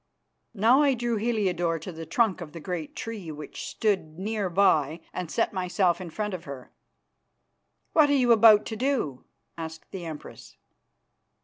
[0.55, 5.01] Now I drew Heliodore to the trunk of the great tree which stood near by
[5.13, 6.73] and set myself in front of her.
[7.93, 9.25] "What are you about to do?"
[9.59, 10.57] asked the Empress.